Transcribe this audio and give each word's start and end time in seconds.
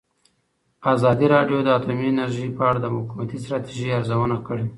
ازادي 0.93 1.27
راډیو 1.35 1.57
د 1.63 1.67
اټومي 1.77 2.05
انرژي 2.09 2.47
په 2.57 2.63
اړه 2.69 2.79
د 2.81 2.87
حکومتي 2.95 3.37
ستراتیژۍ 3.43 3.89
ارزونه 3.97 4.37
کړې. 4.47 4.65